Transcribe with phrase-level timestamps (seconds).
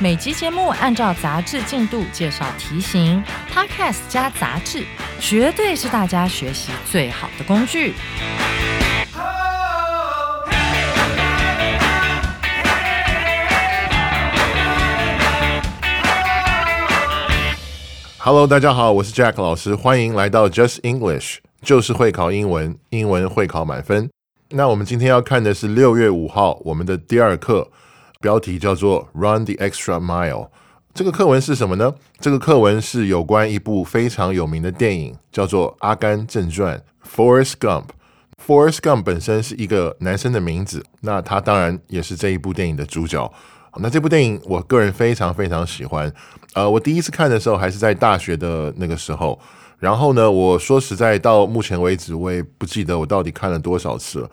[0.00, 3.20] 每集节目按照杂志进度介绍题型
[3.52, 4.84] ，Podcast 加杂志，
[5.18, 7.94] 绝对是大家学习最好的工具。
[18.18, 24.08] Hello，大家好，我是 Jack 老师，欢迎来到 Just English，就是会考英文，英文会考满分。
[24.50, 27.68] 那我们今天要看的是六月五号我们的第二课，
[28.20, 30.48] 标题叫做 Run the Extra Mile。
[30.92, 31.94] 这个课文是什么呢？
[32.18, 37.84] 这个课文是有关一部非常有名的电影，叫做《阿甘正传》（Forrest Gump）。
[38.44, 43.32] Forrest Gump 本身是一个男生的名字，那他当然也是这一部电影的主角。
[43.76, 46.12] 那这部电影我个人非常非常喜欢。
[46.54, 49.38] 呃，我第一次看的时候还是在大学的那个时候。
[49.78, 54.30] 然后呢，我说实在，到目前为止我也不记得我到底看了多少次了。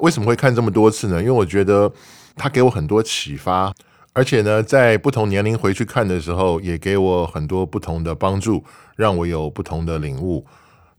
[0.00, 1.18] 为什么会看这么多次呢？
[1.20, 1.92] 因为我觉得
[2.36, 3.74] 他给我很多启发，
[4.12, 8.62] 而且呢，在不同年龄回去看的时候，也给我很多不同的帮助，
[8.94, 10.46] 让我有不同的领悟。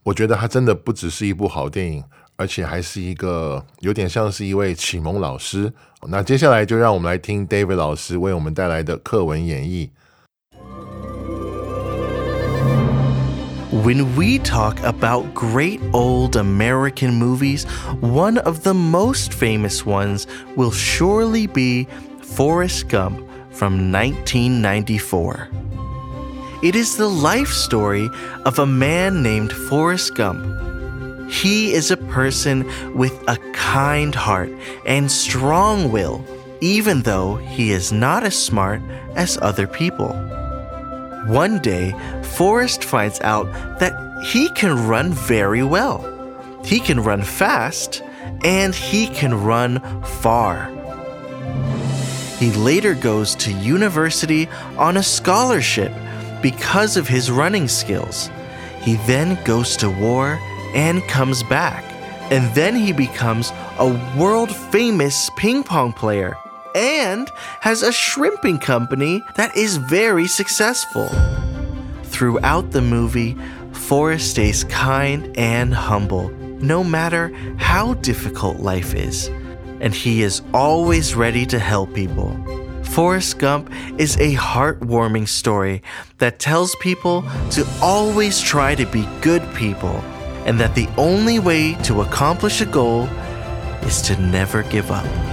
[0.03, 2.03] 我觉得他真的不只是一部好电影。
[2.39, 5.73] 而且还是一个有点像是一位启蒙老师。
[6.09, 9.89] 那接下来就让我们来听 David 老师为我们带来的课文演绎。
[13.87, 17.63] When we talk about great old American movies,
[18.01, 21.87] one of the most famous ones will surely be
[22.21, 25.47] Forrest Gump from 1994.
[26.63, 28.09] It is the life story
[28.43, 30.43] of a man named Forrest Gump
[31.29, 34.51] he is a person with a kind heart
[34.85, 36.25] and strong will,
[36.59, 38.81] even though he is not as smart
[39.15, 40.13] as other people.
[41.27, 41.93] One day,
[42.35, 43.45] Forrest finds out
[43.79, 46.03] that he can run very well.
[46.63, 48.01] He can run fast
[48.43, 50.71] and he can run far.
[52.37, 55.91] He later goes to university on a scholarship
[56.41, 58.29] because of his running skills.
[58.81, 60.39] He then goes to war
[60.75, 61.83] and comes back.
[62.31, 66.35] And then he becomes a world famous ping pong player
[66.75, 71.09] and has a shrimping company that is very successful.
[72.17, 73.37] Throughout the movie,
[73.73, 79.27] Forrest stays kind and humble, no matter how difficult life is,
[79.81, 82.35] and he is always ready to help people.
[82.85, 85.83] Forrest Gump is a heartwarming story
[86.17, 90.01] that tells people to always try to be good people
[90.47, 93.03] and that the only way to accomplish a goal
[93.83, 95.26] is to never give up.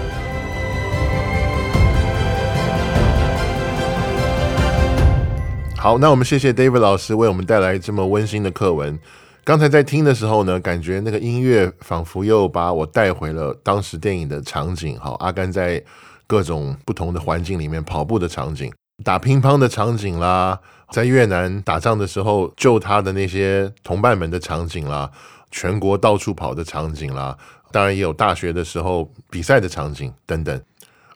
[5.84, 8.98] 好，那我们谢谢 David 老师为我们带来这么温馨的课文。
[9.44, 14.98] 刚才在听的时候呢，感觉那个音乐仿佛又把我带回了当时电影的场景。
[14.98, 15.84] 好，阿甘在
[16.26, 18.72] 各种不同的环境里面跑步的场景，
[19.04, 20.58] 打乒乓的场景啦。
[20.88, 25.10] 在越南打仗的时候，救他的那些同伴们的场景啦，
[25.50, 27.36] 全国到处跑的场景啦，
[27.70, 30.58] 当然也有大学的时候比赛的场景等等。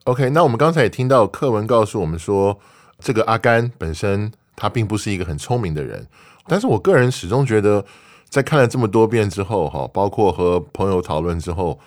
[0.05, 2.59] OK，那我们刚才也听到课文告诉我们说，
[2.99, 4.31] 这个阿甘本身
[4.61, 6.05] 他并不是一个很聪明的人，
[6.49, 7.85] 但是我个人始终觉得，
[8.29, 11.79] 在看了这么多遍之后，哈，包括和朋友讨论之后，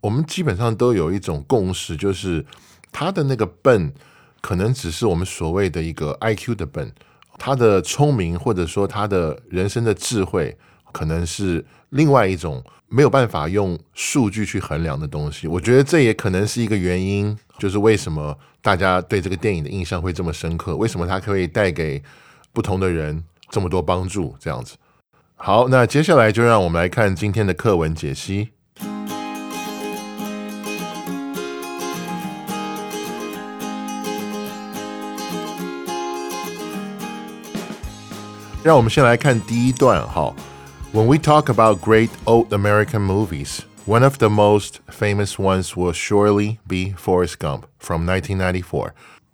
[0.00, 2.46] 我们基本上都有一种共识，就是
[2.92, 3.92] 他的那个笨，
[4.40, 6.92] 可能只是我们所谓的一个 IQ 的笨。
[7.36, 10.56] 他的聪明，或者说他的人生的智慧，
[10.92, 15.46] 可能是另外一种没有办法用数据去衡量的东西。
[15.46, 22.02] 我觉得这也可能是一个原因，就是为什么大家对这个电影的印象会这么深刻，为什么它可以带给
[22.52, 24.34] 不同的人这么多帮助。
[24.40, 24.74] 这样子，
[25.36, 28.48] 好，那接下来就让我们来看今天的课文解析。
[38.64, 40.34] 让我们先来看第一段哈。
[40.93, 46.57] When we talk about great old American movies, one of the most famous ones will surely
[46.67, 48.91] be Forrest Gump from 1994.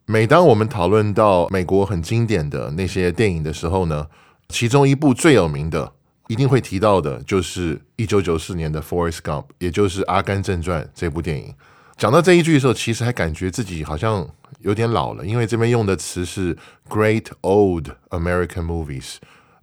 [0.07, 4.07] 每当我们讨论到美国很经典的那些电影的时候呢，
[4.49, 5.93] 其中一部最有名的，
[6.27, 11.53] 一定会提到的就是1994年的 Forrest Gump，也就是《阿甘正传》这部电影。
[11.95, 14.27] 讲到这一句的时候，其实还感觉自己好像
[14.59, 16.57] 有点老了，因为这边用的词是
[16.89, 19.17] “Great Old American Movies”。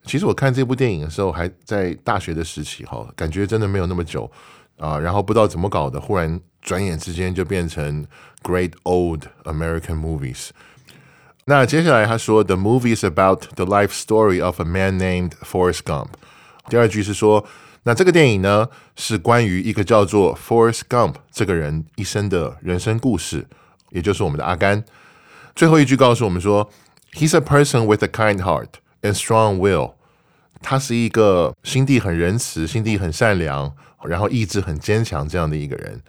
[0.05, 4.31] 其实我看这部电影的时候还在大学的时期，哈，感觉真的没有那么久
[4.79, 4.99] 啊。
[4.99, 8.07] 然后不知道怎么搞的，忽然转眼之间就变成
[8.43, 10.51] “Great Old American Movies”。
[11.45, 16.09] 那接下来他说：“The movie is about the life story of a man named Forrest Gump。”
[16.69, 17.47] 第二句是说。
[17.85, 23.47] 那这个电影呢，是关于一个叫做 Forrest Gump 这个人一生的人生故事，
[23.93, 24.85] 也就是我们的阿甘。
[25.55, 26.71] 最后一句告诉我们说，
[27.15, 28.69] He's a person with a kind heart
[29.04, 29.94] And strong will。
[30.60, 33.72] 他是一个心地很仁慈、心地很善良，
[34.04, 36.02] 然后意志很坚强这样的一个人。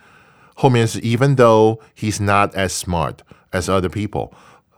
[0.55, 3.17] 后面是 Even though he's not as smart
[3.51, 4.31] as other people，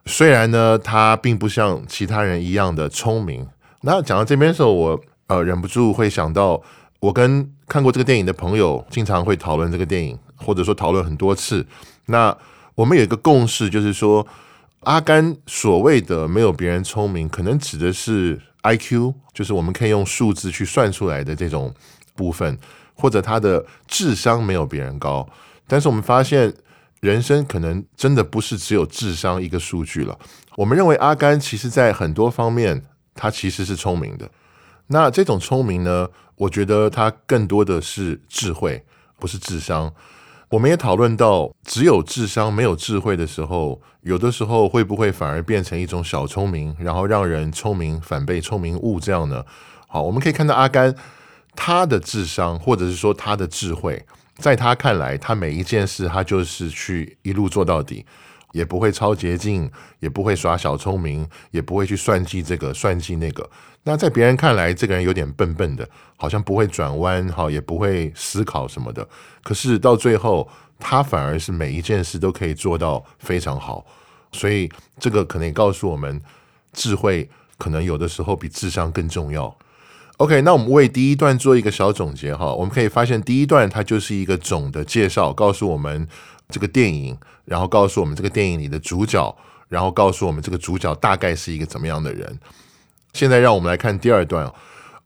[0.07, 3.47] 虽然呢他并不像其他人一样的聪明。
[3.83, 6.61] 那讲到这边的时候，我呃忍不住会想到。
[6.99, 11.65] 我跟看过这个电影的朋友经常会讨论这个电影，或者说讨论很多次。
[12.07, 12.37] 那
[12.75, 14.27] 我们有一个共识，就是说
[14.87, 21.75] 阿甘所谓的没有别人聪明，可能指的是 I Q，就是我们可以用数字去算出来的这种
[22.15, 22.57] 部分，
[22.95, 25.29] 或者他的智商没有别人高。
[25.67, 26.55] 但是我们发现，
[27.01, 30.17] 人生可能真的不是只有智商一个数据了。
[30.55, 32.81] 我们认为阿甘其实在很多方面，
[33.17, 34.31] 他其实是聪明的。
[34.87, 36.09] 那这种聪明呢？
[36.37, 38.85] 我觉得他更多的是智慧，
[39.19, 39.93] 不是智商。
[40.49, 49.45] 我们也讨论到，只有智商没有智慧的时候，有的时候会不会反而变成一种小聪明，然后让人聪明反被聪明误这样呢？
[49.89, 50.95] 好，我们可以看到阿甘
[51.57, 54.07] 他的智商，或者是说他的智慧，
[54.37, 58.07] 在他看来，他每一件事他就是去一路做到底。
[58.57, 59.71] 也不会超捷径，
[60.01, 63.49] 也不会耍小聪明，也不会去算计这个算计那个。
[63.83, 65.87] 那在别人看来，这个人有点笨笨的，
[66.17, 69.07] 好像不会转弯，哈，也不会思考什么的。
[69.45, 70.49] 可是到最后，
[70.79, 73.85] 他反而是每一件事都可以做到非常好。
[74.33, 74.69] 所以
[74.99, 76.21] 这个可能也告诉我们，
[76.73, 77.29] 智慧
[77.59, 79.55] 可能有的时候比智商更重要。
[80.17, 82.53] OK，那我们为第一段做一个小总结哈。
[82.53, 86.09] 我们可以发现，第一段它就是一个总的介绍，告诉我们
[86.49, 87.17] 这个电影。
[87.45, 89.33] 然后告诉我们这个电影里的主角，
[89.69, 92.41] 然后告诉我们这个主角大概是一个怎么样的人。
[93.13, 94.53] 现在让我们来看第二段。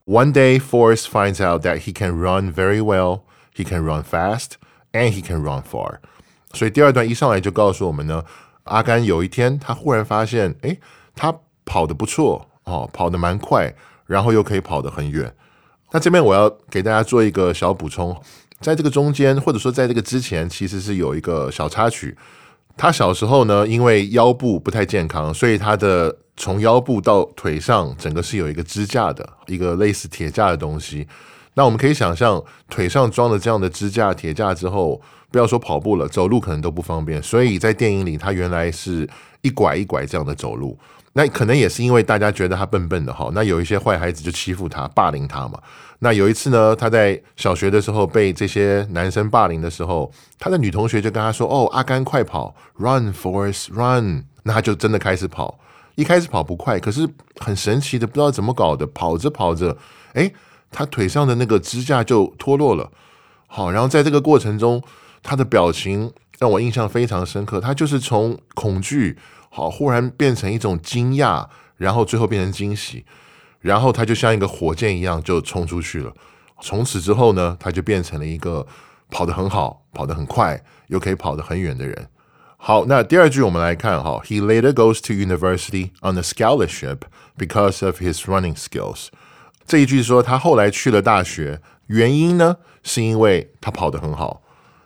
[0.05, 3.21] One day, Forrest finds out that he can run very well,
[3.55, 4.53] he can run fast,
[4.91, 5.99] and he can run far。
[6.53, 8.25] 所以第二段一上来就告诉我们呢，
[8.63, 10.75] 阿甘有一天他忽然发现，哎，
[11.13, 11.31] 他
[11.63, 13.71] 跑得不错哦，跑得蛮快，
[14.07, 15.31] 然后又可以跑得很远。
[15.91, 18.19] 那这边我要给大家做一个小补充。
[18.61, 22.15] 在这个中间，或者说在这个之前，其实是有一个小插曲。
[22.77, 31.07] 他小时候呢，因为腰部不太健康，所以他的从腰部到腿上，整个是有一个支架的，一个类似铁架的东西。
[31.53, 37.21] 那我们可以想象，腿上装了这样的支架、铁架之后，不要说跑步了，走路可能都不方便。
[37.21, 39.09] 所以在电影里，他原来是
[39.41, 40.77] 一拐一拐这样的走路。
[41.13, 45.59] 那可能也是因为大家觉得他笨笨的哈，那有一些坏孩子就欺负他、霸凌他嘛。
[45.99, 50.09] 那有一次呢，他在小学的时候被这些男生霸凌的时候，
[50.39, 55.59] 他的女同学就跟他说：“哦，阿甘快跑，run Forest run。”那他就真的开始跑。
[55.95, 57.07] 一开始跑不快，可是
[57.39, 59.77] 很神奇的，不知道怎么搞的，跑着跑着，
[60.13, 60.31] 哎，
[60.71, 62.89] 他腿上的那个支架就脱落了。
[63.45, 64.81] 好，然后在这个过程中，
[65.21, 67.59] 他的表情让我印象非常深刻。
[67.59, 69.17] 他就是从恐惧。
[69.53, 73.03] 好，忽然变成一种惊讶，然后最后变成惊喜，
[73.59, 76.13] 然后他就像一个火箭一样就冲出去了。
[76.61, 78.65] 从此之后呢，他就变成了一个
[79.09, 82.07] 跑得很好、跑得很快又可以跑得很远的人。
[82.55, 86.99] 好，那第二句我们来看哈，He later goes to university on a scholarship
[87.37, 89.07] because of his running skills。
[89.65, 94.41] 这一句说他后来去了大学，原因呢是因为他跑得很好。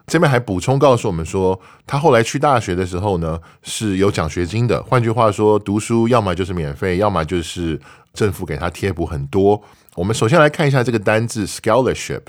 [0.08, 4.80] 这边还补充告诉我们说，他后来去大学的时候呢，是有奖学金的。
[4.84, 7.80] 换句话说，读书要么就是免费，要么就是
[8.14, 9.60] 政府给他贴补很多。
[9.96, 12.22] 我们首先来看一下这个单字 scholarship，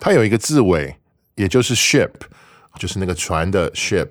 [0.00, 0.96] 它有一个字尾，
[1.36, 2.10] 也就是 ship，
[2.80, 4.08] 就是那个船的 ship，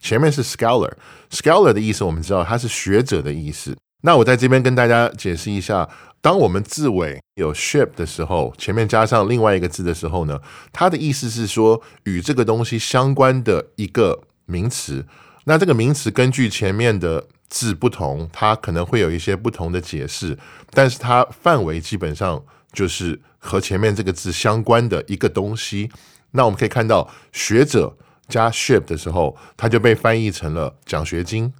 [0.00, 3.76] 前面是 scholar，scholar 的意思我们知道它是学者的意思。
[4.00, 5.86] 那我在这边跟大家解释一下。
[6.22, 10.40] 当我们字尾有 ship 的时候，前面加上另外一个字的时候呢，
[10.72, 15.04] 它的意思是说与这个东西相关的一个名词。
[15.46, 20.38] 那这个名词根据前面的字不同，它可能会有一些不同的解释，
[20.70, 22.40] 但是它范围基本上
[22.72, 25.90] 就是和前面这个字相关的一个东西。
[26.30, 27.96] 那我们可以看到学者
[28.28, 31.52] 加 ship 的时候，它就被翻译成了奖学金。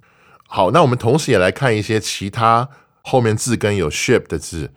[0.47, 2.69] 好，那我们同时也来看一些其他。
[3.03, 4.71] 后面字根有 ship 的字，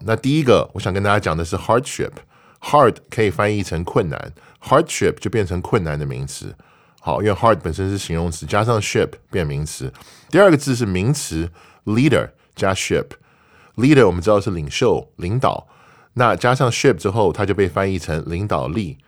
[0.00, 6.54] 那第一个我想跟大家讲的是 hardship，hard 可以翻译成困难，hardship 就变成困难的名词。
[7.00, 9.92] 好，因为 hard 本身是形容词，加上 ship 变名词。
[10.30, 11.50] 第二个字是名词
[11.84, 15.66] leader 加 ship，leader 我们知道是领袖、领导，
[16.14, 18.98] 那加上 ship 之后，它就被翻译成领导力。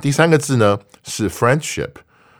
[0.00, 1.90] 第三个字呢是 friendship，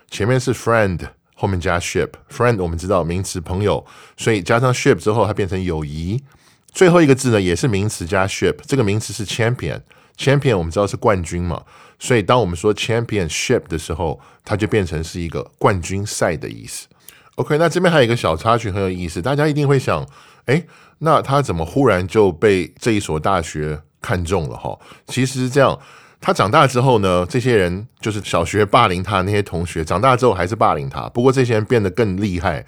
[0.09, 1.09] 前面是 friend，
[1.43, 3.85] 后面加 ship，friend 我们知道名词朋友，
[4.15, 6.23] 所以加上 ship 之后，它变成友谊。
[6.71, 11.61] 最后一个字呢也是名词加 ship，这个名词是 champion，champion 我们知道是冠军嘛，
[11.99, 16.87] 所以当我们说 championship 的时候，它就变成是一个冠军赛的意思。
[17.35, 20.07] OK，那这边还有一个小插曲很有意思，大家一定会想，
[20.45, 20.63] 哎，
[20.99, 24.55] 那他怎么忽然就被这一所大学看中了？
[24.55, 25.77] 哈，其实是这样。
[26.25, 31.01] 他长大之后呢，这些人就是小学霸凌他那些同学，长大之后还是霸凌他。
[31.09, 32.65] 不过这些人变得更厉害，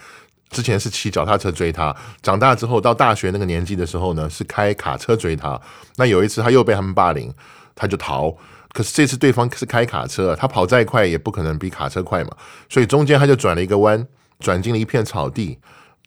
[0.50, 5.58] 之前是骑脚踏车追他，长大之后到大学那个年纪的时候呢，是开卡车追他。
[5.96, 7.34] 那有一次他又被他们霸凌，
[7.74, 8.36] 他就逃。
[8.74, 12.32] 可是这次对方是开卡车，他跑再快也不可能比卡车快嘛，
[12.68, 14.06] 所以中间他就转了一个弯。
[14.38, 15.58] 转进了一片草地，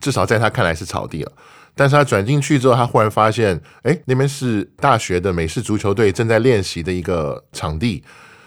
[0.00, 1.33] 至少在他看来是草地了。
[1.79, 8.03] 但是他转进去之后，他忽然发现，哎，那边是大学的美式足球队正在练习的一个场地。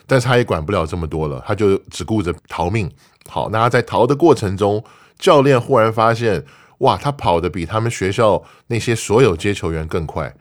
[0.05, 2.91] 但是他也管不了这么多了，他就只顾着逃命。
[3.29, 4.83] 好，那他在逃的过程中，
[5.17, 6.43] 教练忽然发现，
[6.79, 10.33] 哇，他跑得比他们学校那些所有接球员更快。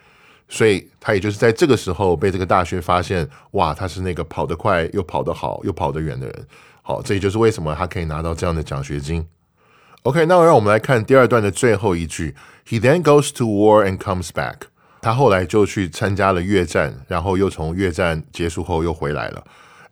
[0.49, 6.47] 所以他也就是在这个时候被这个大学发现，哇，他是那个跑得快又跑得好又跑得远的人。
[6.83, 9.25] 好，这也就是为什么他可以拿到这样的奖学金。
[10.04, 12.36] OK，那让我们来看第二段的最后一句。
[12.68, 14.68] He then goes to war and comes back。
[15.02, 19.44] 他后来就去参加了越战，然后又从越战结束后又回来了。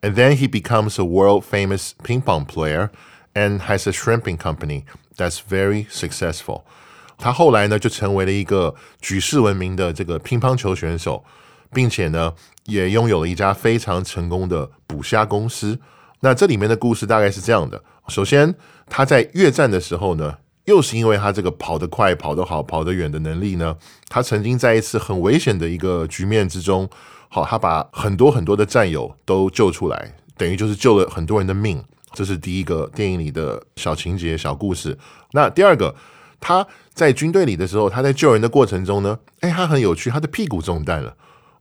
[0.01, 2.89] And then he becomes a world famous ping pong player
[3.33, 4.83] and has a shrimping company
[5.15, 6.63] that's very successful。
[7.17, 11.23] 他后来呢就成为了一个举世闻名的这个乒乓球选手，
[11.71, 12.33] 并且呢
[12.65, 15.79] 也拥有了一家非常成功的捕虾公司。
[16.21, 18.54] 那这里面的故事大概是这样的： 首先，
[18.88, 23.76] 他在越战的时候呢，又是因为他这个跑得快、跑得好、跑得远的能力呢，
[24.08, 26.88] 他曾经在一次很危险的一个局面之中，
[27.28, 31.84] 好，他把很多很多的战友都救出来，等于就是救了很多人的命。
[32.14, 34.96] 这是第一个电影里的小情节、小故事。
[35.32, 35.94] 那第二个，
[36.40, 41.14] 他在军队里的时候，他在救人的过程中呢，哎，他很有趣，他的屁股中弹了。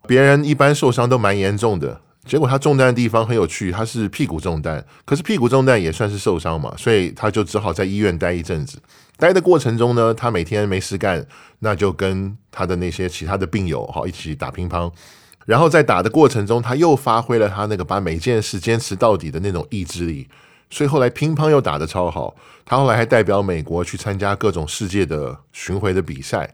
[0.07, 1.99] 别人一般受伤都蛮严重的。
[2.27, 8.77] 结果他中弹的地方很有趣，他是屁股中弹，可是屁股中弹也算是受伤嘛，所以他就只好在医院待一阵子。
[9.17, 11.25] 待的过程中呢，他每天没事干，
[11.60, 14.91] 那就跟他的那些其他的病友哈一起打乒乓。
[15.46, 20.27] 然后在打的过程中，他又发挥了他那个把每件事坚持到底的那种意志力，
[20.69, 22.36] 所以后来乒乓又打得超好。
[22.65, 26.53] 他后来还代表美国去参加各种世界的巡回的比赛。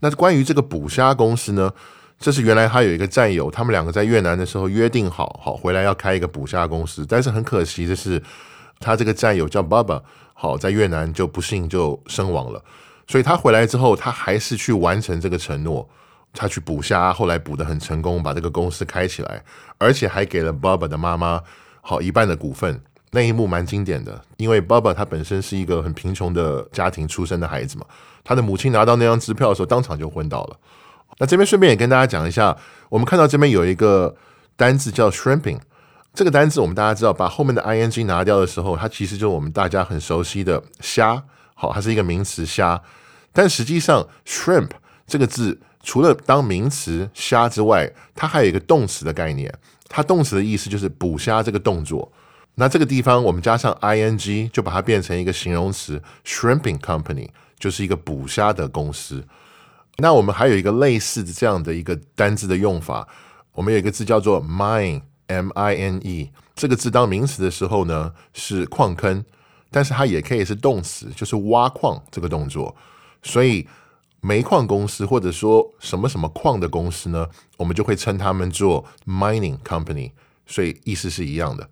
[0.00, 1.72] 那关于这个捕虾公司呢？
[2.18, 7.06] 这是原来他有一个战友，他们两个在越南的时候约定好，好回来要开一个捕虾公司。
[7.08, 8.20] 但是很可惜的是，
[8.80, 10.02] 他这个战友叫爸爸，
[10.34, 12.60] 好在越南就不幸就身亡了。
[13.06, 15.88] 所以他回来之后，他还是去完成这个承诺，
[16.34, 19.42] 他去捕虾，后来捕得很成功，把这个公司开起来，
[19.78, 21.40] 而且还给了爸爸的妈妈
[21.80, 22.80] 好一半的股份。
[23.12, 27.86] 那一幕蛮经典的，因为爸爸他本身是一个很贫穷的家庭出身的孩子嘛，
[28.22, 30.56] 他的母亲拿到那张支票的时候，当场就昏倒了。
[31.18, 32.56] 那这边顺便也跟大家讲一下，
[32.90, 34.14] 我们看到这边有一个
[34.56, 35.58] 单字叫 shrimping，
[36.14, 41.22] 这个单字我们大家知道，把后面的 ing 拿掉的时候，它其实就是我们大家很熟悉的虾，
[41.54, 42.80] 好，它是一个名词虾。
[43.32, 44.70] 但实际上 shrimp
[45.06, 49.52] 这个字除了当名词虾之外，它还有一个动词的概念，
[49.88, 52.10] 它动词的意思就是捕虾这个动作。
[52.54, 59.24] 那这个地方我们加上 ing 就把它变成一个形容词 shrimping company，就是一个捕虾的公司。
[60.00, 63.08] 那我们还有一个类似的这样的一个单字的用法，
[63.50, 69.24] 我们有一个字叫做 mine，m i n e，这个字当名词的时候呢是矿坑，
[69.72, 72.76] 但是它也可以是动词，就是挖矿这个动作。
[73.24, 73.66] 所以
[74.20, 77.26] 煤矿公司或者说什么什么矿的公司呢，
[77.56, 80.12] 我们就会称他们做 mining company，
[80.46, 81.68] 所以意思是一样的。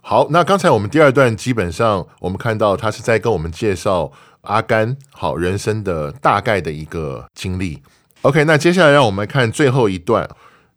[0.00, 4.12] 好，那刚才我们第二段基本上我们看到他是在跟我们介绍。
[4.44, 7.82] 阿甘好人生的大概的一个经历。
[8.22, 10.28] OK，那接下来让我们看最后一段。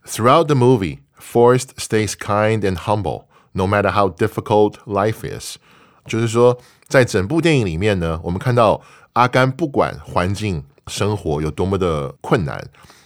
[0.05, 5.57] Throughout the movie, Forrest stays kind and humble, no matter how difficult life is。
[6.05, 6.57] 就是说，
[6.87, 8.81] 在整部电影里面呢，我们看到
[9.13, 12.65] 阿甘不管环境生活有多么的困难，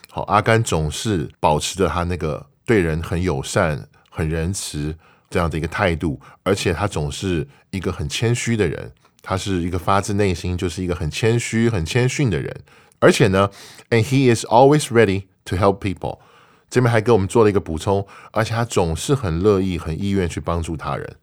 [0.09, 4.95] 好，阿甘总是保持着他那个对人很友善、很仁慈
[5.29, 8.91] 这样的一个态度，而且他总是一个很谦虚的人。
[9.21, 12.61] 他是一个发自内心就是一个很谦虚、很谦逊的人，
[12.99, 13.49] 而且呢
[13.89, 16.19] ，and he is always ready to help people。
[16.69, 21.17] 这边还给我们做了一个补充，而且他总是很乐意、很意愿去帮助他人。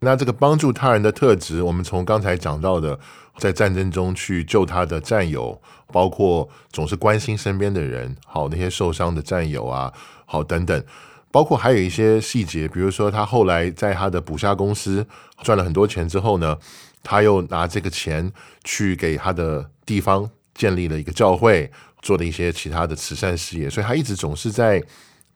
[0.00, 3.00] 那这个帮助他人的特质，我们从刚才讲到的，
[3.38, 5.58] 在战争中去救他的战友，
[5.90, 9.90] 包括总是关心身边的人，好那些受伤的战友啊，
[10.26, 10.84] 好等等，
[11.30, 15.06] 包括还有一些细节，比如说他后来在他的捕虾公司
[15.42, 16.58] 赚了很多钱之后呢，
[17.05, 18.31] 他又拿这个钱
[18.63, 21.71] 去给他的地方建立了一个教会，
[22.01, 24.83] 做了一些其他的慈善事业，所以他一直总是在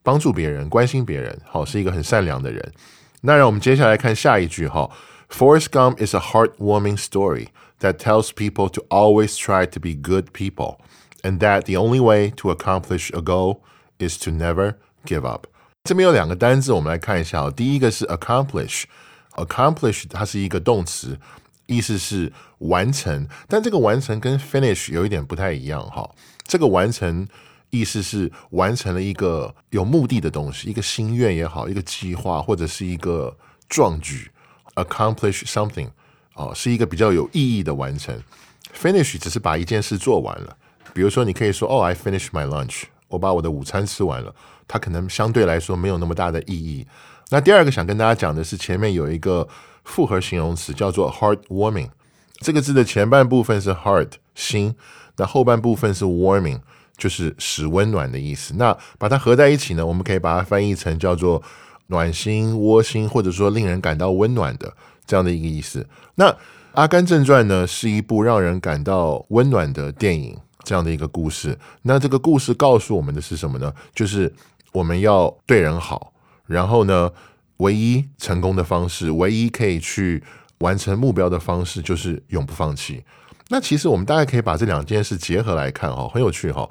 [0.04, 2.74] 帮助别人、关心别人，好是一个很善良的人。
[3.22, 4.90] 那让我们接下来看下一句哈。
[5.28, 7.48] Forrest Gump is a heartwarming story
[7.80, 10.78] that tells people to always try to be good people,
[11.24, 13.62] and that the only way to accomplish a goal
[13.98, 15.48] is to never give up.
[15.84, 17.50] 这边有两个单字，我们来看一下。
[17.50, 21.18] 第一个是 accomplish，accomplish 它是一个动词，
[21.71, 26.11] 意思是完成，但这个完成跟 finish 有一点不太一样哈。
[26.45, 27.27] 这个完成。
[27.73, 33.33] 意思是完成了一个有目的的东西，一个心愿也好，一个计划或者是一个
[33.69, 34.29] 壮举
[34.75, 35.89] ，accomplish something，
[36.35, 38.21] 哦，是一个比较有意义的完成。
[38.75, 40.57] Finish 只是把一件事做完了。
[40.93, 44.35] 比如说，你可以说，哦，I finish my lunch，我把我的午餐吃完了。
[44.67, 46.85] 它可能相对来说没有那么大的意义。
[47.29, 49.47] 那第二个想跟大家讲的是，前面有一个
[49.85, 51.91] 复合形容词叫做 heartwarming，
[52.41, 54.75] 这个字的前半部分是 heart 心，
[55.17, 56.61] 那后半部分是 warming。
[57.01, 58.53] 就是使温暖的意思。
[58.59, 61.43] 那把它合在一起呢，我们可以把它翻译成叫做
[61.87, 64.71] 暖心、窝心，或者说令人感到温暖的
[65.07, 65.89] 这样的一个意思。
[66.17, 66.31] 那
[66.73, 71.59] 《阿甘正传》呢，是一部让人感到温暖的电影，这样的一个故事。
[71.81, 73.73] 那这个故事告诉我们的是什么呢？
[73.95, 74.31] 就是
[74.73, 76.13] 我们要对人好，
[76.45, 77.11] 然后呢，
[77.61, 80.23] 唯一成功的方式，唯一可以去
[80.59, 83.03] 完成目标的方式，就是永不放弃。
[83.49, 86.69] 那其实我们大概可以把这两件事结合来看哈，很有趣哈。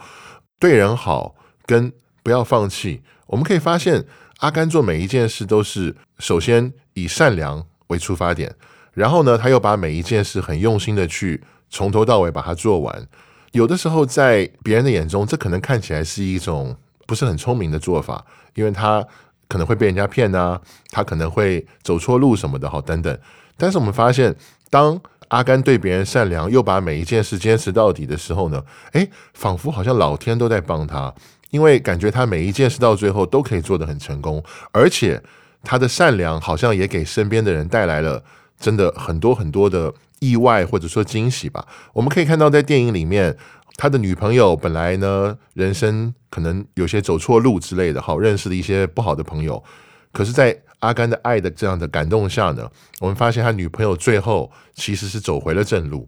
[0.60, 1.92] 对人好跟
[2.24, 4.06] 不要放弃，我们可以发现
[4.40, 8.56] 阿甘做每一件事都是首先以善良为出发点，
[8.94, 13.08] 然后呢，他又把每一件事很用心的去从头到尾把它做完。
[13.52, 16.76] 有的时候在别人的眼中，这可能看起来是一种
[17.08, 19.06] 不是很聪明的做法，因为他
[19.50, 23.20] 可能会被人家骗啊，他可能会走错路什么的哈等等。
[23.58, 24.34] 但是我们发现
[24.70, 28.64] 当阿甘对别人善良，又把每一件事坚持到底的时候呢？
[28.94, 31.14] 诶，仿佛好像老天都在帮他，
[31.50, 35.22] 因为感觉他每一件事到最后都可以做得很成功，而且
[35.64, 38.24] 他的善良好像也给身边的人带来了
[38.60, 41.68] 真的很多很多的意外或者说惊喜吧。
[41.94, 43.36] 我们可以看到，在电影里面，
[43.78, 49.64] 他的女朋友本来呢，人生可能有些走错路之类的，好认识了一些不好的朋友，
[50.12, 56.08] 可是，在阿甘的爱的这样的感动下呢，我们发现他女朋友最后其实是走回了正路。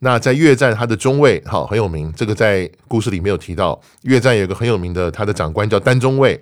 [0.00, 3.80] 那在越战，他的中尉好很有名，这个在故事里没有提到。
[4.02, 6.40] 越战有个很有名的，他的长官叫丹中尉。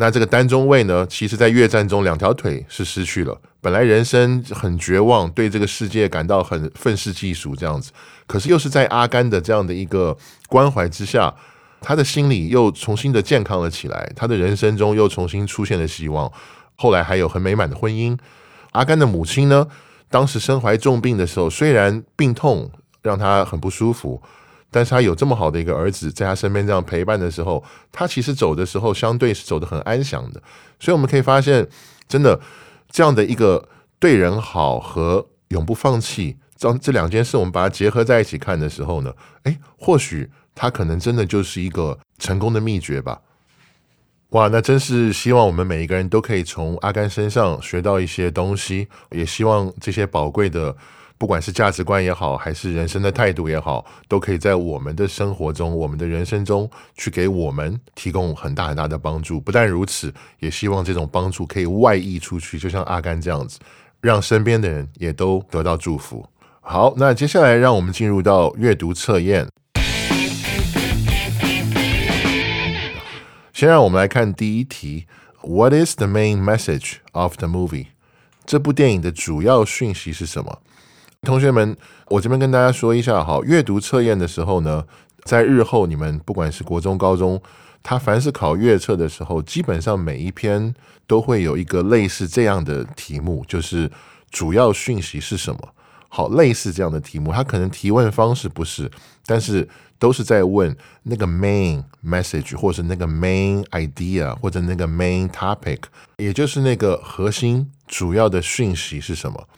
[0.00, 7.90] 那这个单中尉呢，其实在越战中两条腿是失去了，本来人生很绝望，对这个世界感到很愤世嫉俗这样子。
[8.28, 11.34] 可是又是在阿甘的这样的一个关怀之下，
[11.80, 16.30] 他的心里又重新的健康了起来，他的人生中又重新出现了希望。
[16.76, 18.16] 后来还有很美满的婚姻。
[18.70, 19.66] 阿甘的母亲呢，
[20.08, 22.70] 当时身怀重病的时候，虽然病痛
[23.02, 24.22] 让他很不舒服，
[24.70, 30.42] 但是他有这么好的一个儿子在他身边这样陪伴的时候，他其实走的时候相对是走得很安详的。
[30.78, 31.66] 所以我们可以发现，
[32.06, 32.38] 真的
[32.90, 43.20] 这样的一个对人好和永不放弃，这这两件事，我们把它结合在一起看的时候呢，诶，或许他可能真的就是一个成功的秘诀吧。
[44.30, 50.76] 哇，那真是希望我们每一个人都可以从阿甘身上学到一些东西，也希望这些宝贵的，
[51.18, 59.40] 不管是价值观也好，还是人生的态度也好，都可以在我们的生活中、我们的人生中去给我们提供很大很大的帮助。
[59.40, 63.58] 不但如此，也希望这种帮助可以外溢出去，就像阿甘这样子，
[64.00, 66.24] 让身边的人也都得到祝福。
[66.60, 69.48] 好，那接下来让我们进入到阅读测验。
[73.52, 75.06] 先让我们来看第一题
[75.42, 77.86] ：What is the main message of the movie？
[78.46, 80.62] 这部电影的主要讯息是什么？
[81.22, 81.76] 同学们，
[82.08, 84.84] 我这边跟大家说一下哈，阅读测验的时候呢，
[85.24, 87.40] 在日后你们不管是国中、高中，
[87.82, 90.74] 他凡是考阅测的时候，基本上每一篇
[91.06, 93.90] 都会有一个类似这样的题目，就是
[94.30, 95.60] 主要讯息是什么？
[96.08, 98.90] 好，类似这样的题目，它可能提问方式不是，
[99.26, 99.68] 但是。
[100.00, 105.80] 都是在问那个 main message，或是那个 main idea，或者那个 main topic，
[106.18, 109.48] 也就是那个核心主要的讯息是什么？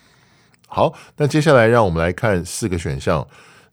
[0.73, 3.27] 好，那接下来让我们来看四个选项。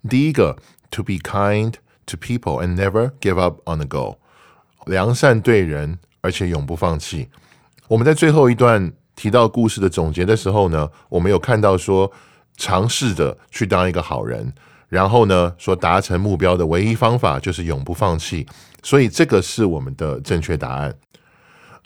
[0.09, 0.57] 第一个
[0.89, 1.73] ，to be kind
[2.07, 4.17] to people and never give up on the goal，
[4.87, 7.29] 良善对人，而且永不放弃。
[7.87, 12.11] 我们在最后一段提到故事的总结的时候呢，我们有看到说
[12.55, 14.51] 尝试着去当一个好人，
[14.89, 18.47] 然后呢说达成目标的唯一方法就是永不放弃，
[18.81, 20.95] 所以这个是我们的正确答案。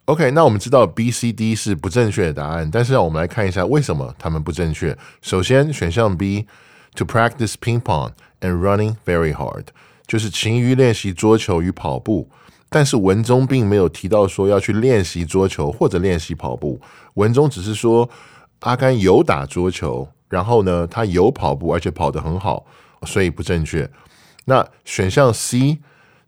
[0.05, 4.97] OK，那我们知道 B、C、D 是不正确的答案，但是让我们来看一下为什么它们不正确。
[5.21, 8.11] 首先，选项 B，to practice ping pong
[8.41, 9.65] and running very hard，
[10.07, 12.27] 就是勤于练习桌球与跑步。
[12.67, 16.81] 但是文中并没有提到说要去练习桌球或者练习跑步，
[17.13, 18.09] 文中只是说
[18.61, 22.65] 阿甘有打桌球，然后呢他有跑步，而且跑得很好，
[23.05, 23.89] 所以不正确。
[24.45, 25.79] 那选项 C。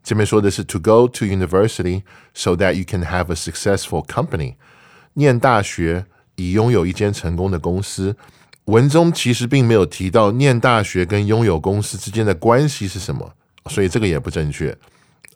[0.02, 2.02] 这边说的是 to go to university
[2.32, 4.54] so that you can have a successful company，
[5.14, 8.16] 念大学以拥有一间成功的公司。
[8.64, 13.34] 文中其实并没有提到念大学跟拥有公司之间的关系是什么，
[13.66, 14.74] 所以这个也不正确。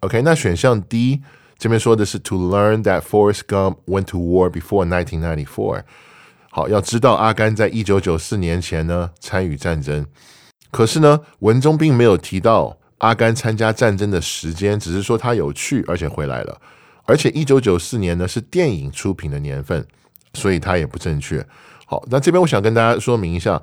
[0.01, 1.21] OK，那选项 D
[1.59, 5.83] 这边说的是 to learn that Forrest Gump went to war before 1994。
[6.51, 10.07] 好，要知道阿甘在一九九四年前呢参与战争，
[10.71, 12.76] 可是呢文中并没有提到。
[13.00, 16.62] 阿甘参加战争的时间，只是说他有去，而且回来了。
[17.06, 19.86] 而且一九九四年呢是电影出品的年份，
[20.34, 21.46] 所以它也不正确。
[21.86, 23.62] 好，那这边我想跟大家说明一下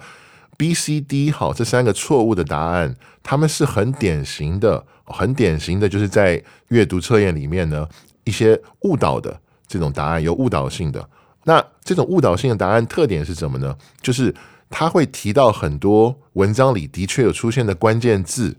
[0.56, 7.86] ，B、C、D 好这三个错误的答案，他们是很典型的，很典型的，就是在阅读测验里面呢
[8.24, 11.06] 一些误导的这种答案，有误导性的。
[11.42, 13.76] 那这种误导性的答案特点是什么呢？
[14.00, 14.34] 就是
[14.70, 18.56] 它会提到很多文章里的确有出现的关键字。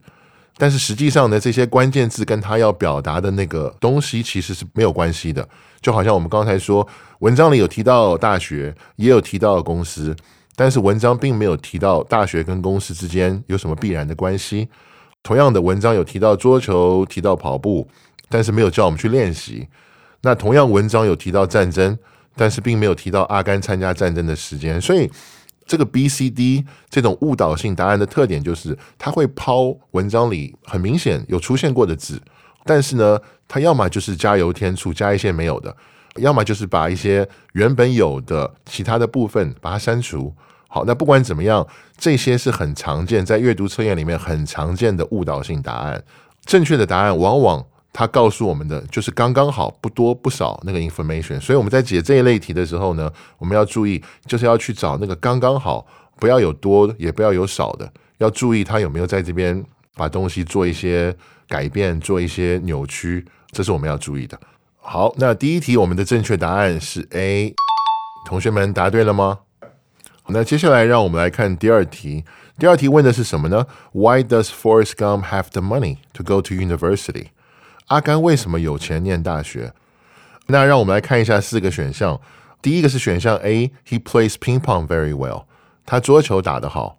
[0.57, 5.45] 但是实际上呢，这些关键字跟他要表达的那个东西其实是没有关系的。
[5.81, 6.87] 就好像我们刚才说，
[7.19, 10.15] 文章里有提到大学，也有提到公司，
[10.55, 14.69] 但是文章并没有提到大学跟公司之间有什么必然的关系。
[15.21, 17.87] 同样的，文章有提到桌球，提到跑步，
[18.29, 19.67] 但是没有叫我们去练习。
[20.21, 21.97] 那同样，文章有提到战争，
[22.35, 24.79] 但是并没有提到阿甘参加战争的时间。
[24.79, 25.11] 所以。
[25.65, 32.21] 这个 B、C、D 这种误导性答案的特点就是，它会抛文章里很明显有出现过的字，
[32.63, 35.75] 但是呢，它要么就是加油添醋，加一些没有的，
[36.17, 40.33] 要么就是把一些原本有的其他的部分把它删除。
[40.67, 41.65] 好，那不管怎么样，
[41.97, 46.03] 这些是很常见在阅读测验里面很常见的误导性答案。
[46.45, 47.65] 正确的答案往往。
[47.97, 55.87] 他告诉我们的就是刚刚好，不多不少那个 information，所以我们在解这一类题的时候呢，我们要注意，就是要去找那个刚刚好，
[56.19, 59.63] 不要有多，也不要有少的，要注意他有没有在这边
[59.95, 61.15] 把东西做一些
[61.47, 64.37] 改变，做一些扭曲，这是我们要注意的。
[64.75, 67.55] 好，那第一题我们的正确答案是 A，
[68.27, 69.39] 同学们答对了吗？
[70.27, 72.25] 那接下来让我们来看第二题，
[72.59, 77.27] 第二题问的是什么呢？Why does Forrest Gump have the money to go to university？
[77.87, 79.73] 阿甘为什么有钱念大学？
[80.47, 82.19] 那让我们来看一下四个选项。
[82.61, 85.45] 第一个是选项 A，He plays ping pong very well。
[85.85, 86.97] 他桌球打得好。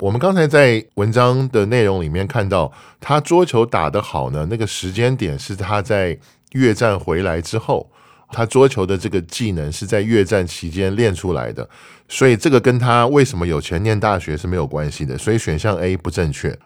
[0.00, 2.70] 我们刚才在文章的内容里面看到，
[3.00, 4.46] 他桌球打得好呢。
[4.50, 6.18] 那个时间点是他在
[6.52, 7.90] 越战回来之后，
[8.28, 11.66] 他桌球的这个技能是在越战期间练出来的。
[12.08, 15.16] 所以这个跟他为什么有钱念大学是没有关系的。
[15.16, 16.58] 所以选项 A 不正确。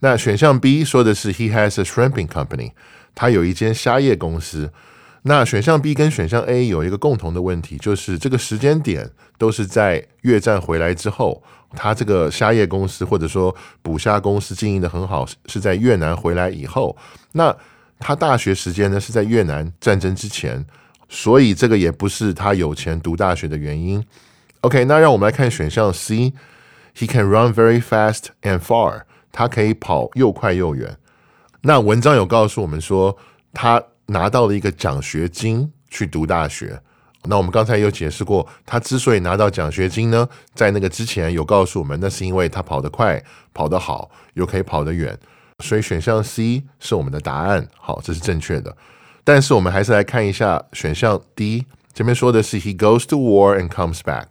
[0.00, 2.72] 那选项 B 说的是 He has a shrimping company。
[3.14, 4.70] 他有一间虾业公司，
[5.22, 11.42] 那选项 B 跟选项 A 有一个共同的问题，就是这个时间点都是在越战回来之后，
[11.76, 16.96] 他这个虾业公司或者说捕虾公司经营的很好，是在越南回来以后。
[17.32, 17.54] 那
[17.98, 20.64] 他大学时间呢是在越南战争之前，
[21.08, 24.04] 所以这个也不是他有钱读大学的原因。
[24.62, 30.96] OK，那让我们来看选项 C，He can run very fast and far，他可以跑又快又远。
[31.62, 33.16] 那文章有告诉我们说，
[33.52, 36.80] 他拿到了一个奖学金去读大学。
[37.24, 43.22] 那我们刚才有解释过，他之所以拿到奖学金呢，在那个之前有告诉我们，那是因为他跑得快、
[43.54, 45.16] 跑得好，又可以跑得远。
[45.60, 48.76] 所以选项 C 是我们的答案，好，这是正确的。
[49.22, 54.26] 但是我们还是来看一下选项 D，这边说的是 He goes to war and comes back，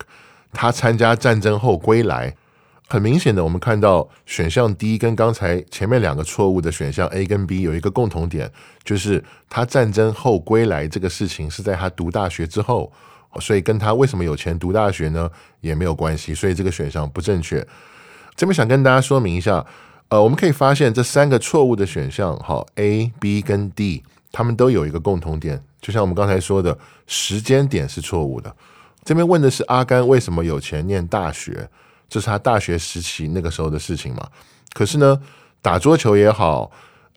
[0.52, 2.36] 他参加战争后归来。
[2.92, 8.52] 很明显的，我们看到选项 D 跟刚才前面两个错误的选项 A 跟 B 有一个共同点，
[8.84, 12.92] 就是他战争后归来这个事情是在他读大学之后，
[13.40, 17.66] 所以跟他为什么有钱读大学呢也没有关系，所以这个选项不正确。
[18.36, 19.66] 这边想跟大家说明一下，
[20.10, 26.78] 呃，我们可以发现这三个错误的选项，哈 A、B 跟 D，他们都有一个共同点，就像我们刚才说的
[27.08, 28.54] 时间点是错误的。
[29.06, 31.70] 这边问的是阿甘为什么有钱念大学。
[32.12, 34.28] 这是他大学时期那个时候的事情嘛？
[34.74, 35.18] 可是呢，
[35.62, 36.70] 打桌球也好，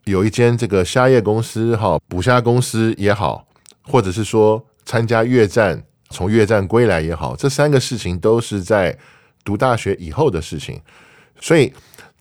[0.05, 3.45] 有一间这个虾业公司哈，捕虾公司也好，
[3.83, 8.97] 或者是说参加越战从越战归来也好，这三个事情都是在
[9.43, 10.81] 读大学以后的事情。
[11.41, 11.73] 所以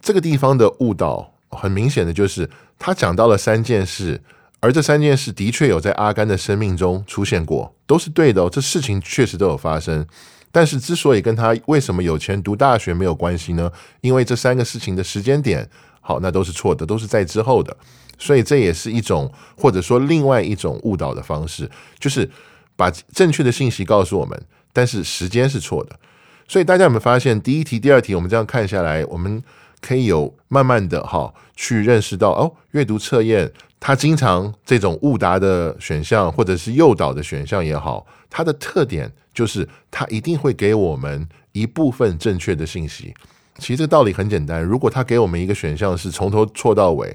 [0.01, 4.19] 这个地方的误导很明显的就是他讲到了三件事，
[4.59, 8.49] 而这三件事的确有在阿甘的生命中出现过，都是对的。
[8.49, 10.03] 这事情确实都有发生。
[10.53, 13.71] 但是之所以跟他为什么有钱读大学没有关系呢？
[14.01, 15.67] 因为这三个事情的时间点，
[15.99, 17.75] 好，那都是错的，都是在之后的。
[18.19, 22.29] 所以这也是一种或者说另外一种误导的方式，就是
[22.75, 24.39] 把正确的信息告诉我们，
[24.71, 25.99] 但是时间是错的。
[26.47, 29.43] 所以大家有没有发现，第一题、第二题，我们这样看下来，我们
[29.81, 33.51] 可以有慢慢的哈去认识到哦，阅读测验
[33.85, 39.11] 它经常这种误答的选项或者是诱导的选项也好，它的特点。
[39.33, 43.11] 就是他一定会给我们一部分正确的信息。
[43.57, 47.11] 其实这个道理很简单，如果他给我们一个选项是从头错到尾，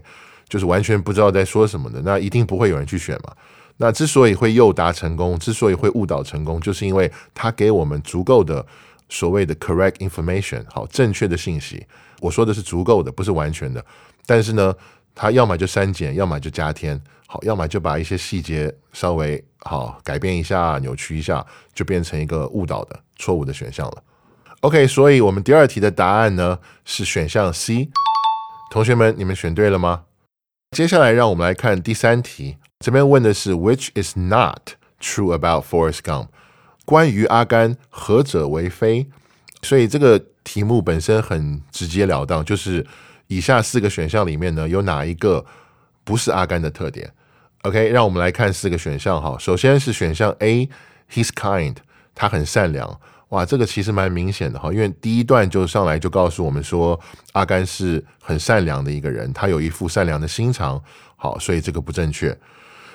[0.48, 3.32] 就是完全不知道在说什么的，那一定不会有人去选嘛。
[3.76, 8.66] 那之所以会诱答成功，之所以会误导成功，就是因为他给我们足够的
[9.08, 11.86] 所谓的 correct information，好，正确的信息。
[12.18, 13.84] 我说的是足够的，不是完全的。
[14.26, 14.74] 但是呢，
[15.18, 17.00] 他要么就删减，要么就加添。
[17.26, 24.02] 好，要么就把一些细节稍微好改变一下、扭曲一下，就变成一个误导的错误的选项了。
[24.60, 27.90] OK，所以我们第二题的答案呢是选项 C。
[28.70, 30.04] 同学们，你们选对了吗？
[30.70, 36.28] 接下来让我们来看第三题，这边问的是 Which is not true about Forrest Gump？
[36.84, 39.08] 关于阿甘何者为非？
[39.62, 42.86] 所以这个题目本身很直截了当，就是
[43.28, 45.46] 以下四个选项里面呢有哪一个
[46.02, 47.10] 不是阿甘的特点
[47.62, 49.36] ？OK，让我们来看四个选项哈。
[49.38, 51.76] 首先是选项 A，He's kind，
[52.14, 53.00] 他很善良。
[53.28, 56.98] 哇，这个其实蛮明显的哈，因为第一段就上来就告诉我们说，
[57.32, 60.82] 阿甘是很善良的一个人，他有一副善良的心肠。
[61.16, 62.34] 好，所以这个不正确。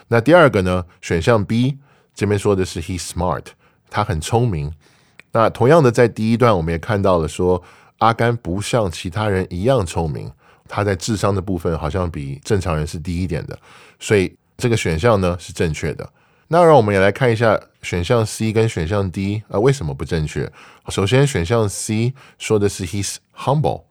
[0.08, 0.84] 那第二个呢？
[1.02, 1.78] 选项 B
[2.16, 3.46] 这边说的是 He's smart，
[3.90, 4.74] 他很聪明。
[5.34, 7.62] 那同样的，在第一段我们也看到了说，
[8.04, 10.32] 阿甘不像其他人一样聪明，
[10.68, 13.58] 他在智商的部分好像比正常人是低一点的，
[14.00, 14.36] 所以。
[14.56, 16.08] 这个选项呢是正确的。
[16.48, 20.50] 那让我们也来看一下选项 C 跟选项 D 啊为什么不正确？
[20.90, 23.86] 首先，选项 C 说的是 He's humble，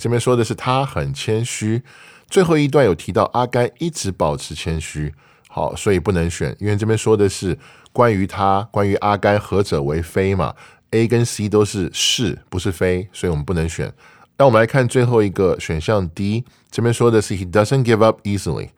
[0.00, 1.82] 这边说的是他很谦虚。
[2.28, 5.14] 最后一段有提到阿甘一直保持谦虚，
[5.48, 7.56] 好，所以不能选，因为这边说的是
[7.92, 10.52] 关于他，关于阿甘何者为非嘛
[10.92, 13.92] ？A 跟 C 都是是，不是非，所以我们不能选。
[14.38, 18.70] 那我们来看最后一个选项 D，这边说的是 He doesn't give up easily。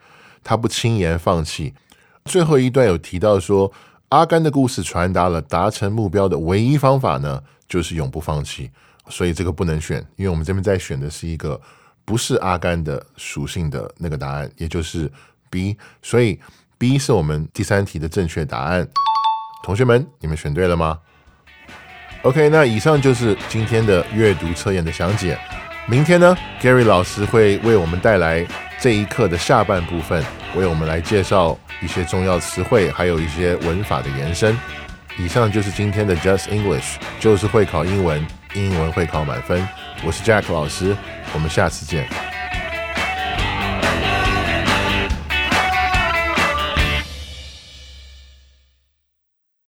[0.42, 1.74] 他不轻言放弃。
[2.24, 3.72] 最后一段有提到说，
[4.08, 8.70] 阿甘的故事传达了达成目标的唯一方法呢，就是永不放弃。
[9.08, 11.60] 所以这个不能选，因为我们这边在选的是一个
[12.04, 15.10] 不是阿甘的属性的那个答案，也就是
[15.50, 15.76] B。
[16.02, 16.38] 所以
[16.78, 18.86] B 是我们第三题的正确答案。
[19.62, 20.98] 同学们，你们选对了吗
[22.24, 25.38] ？OK，那以上就是今天的阅读测验的详解。
[25.86, 28.44] 明天呢，Gary 老师会为我们带来。
[28.80, 30.22] 这一课的下半部分，
[30.54, 34.58] 为我们来介绍一些重要词汇，还有一些文法的延伸。
[35.16, 39.66] 以上就是今天的 Just English，就是会考英文，英文会考满分。
[40.04, 40.94] 我是 Jack 老师，
[41.32, 42.06] 我们下次见。